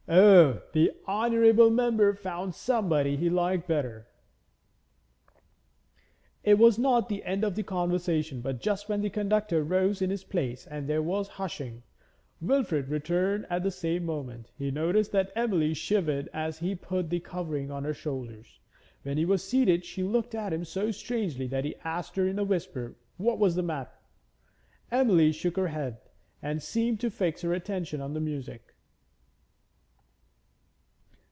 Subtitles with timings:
[0.13, 4.07] 'Oh, the honourable member found somebody he liked better.'
[6.43, 10.09] It was not the end of the conversation, but just then the conductor rose in
[10.09, 11.83] his place and there was 'hushing.'
[12.41, 14.51] Wilfrid returned at the same moment.
[14.57, 18.59] He noticed that Emily shivered as he put the covering on her shoulders.
[19.03, 22.37] When he was seated she looked at him so strangely that he asked her in
[22.39, 23.97] a whisper what was the matter.
[24.91, 25.99] Emily shook her head
[26.41, 28.75] and seemed to fix her attention on the music.